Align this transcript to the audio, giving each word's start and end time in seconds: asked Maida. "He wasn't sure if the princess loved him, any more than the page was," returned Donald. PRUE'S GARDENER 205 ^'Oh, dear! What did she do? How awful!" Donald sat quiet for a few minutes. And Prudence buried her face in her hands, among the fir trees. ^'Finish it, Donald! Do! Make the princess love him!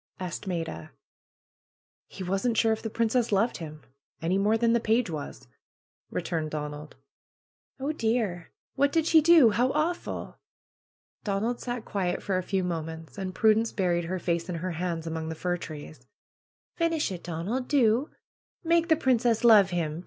asked 0.19 0.47
Maida. 0.47 0.89
"He 2.07 2.23
wasn't 2.23 2.57
sure 2.57 2.73
if 2.73 2.81
the 2.81 2.89
princess 2.89 3.31
loved 3.31 3.57
him, 3.57 3.83
any 4.19 4.39
more 4.39 4.57
than 4.57 4.73
the 4.73 4.79
page 4.79 5.11
was," 5.11 5.47
returned 6.09 6.49
Donald. 6.49 6.95
PRUE'S 7.77 7.97
GARDENER 7.97 7.99
205 7.99 7.99
^'Oh, 7.99 7.99
dear! 8.35 8.51
What 8.73 8.91
did 8.91 9.05
she 9.05 9.21
do? 9.21 9.51
How 9.51 9.71
awful!" 9.73 10.39
Donald 11.23 11.59
sat 11.61 11.85
quiet 11.85 12.23
for 12.23 12.39
a 12.39 12.41
few 12.41 12.63
minutes. 12.63 13.19
And 13.19 13.35
Prudence 13.35 13.71
buried 13.71 14.05
her 14.05 14.17
face 14.17 14.49
in 14.49 14.55
her 14.55 14.71
hands, 14.71 15.05
among 15.05 15.29
the 15.29 15.35
fir 15.35 15.57
trees. 15.57 16.07
^'Finish 16.79 17.11
it, 17.11 17.21
Donald! 17.23 17.67
Do! 17.67 18.09
Make 18.63 18.87
the 18.87 18.95
princess 18.95 19.43
love 19.43 19.69
him! 19.69 19.99